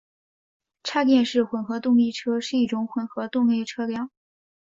[0.83, 4.09] 插电式混合动力车是一种混合动力车辆。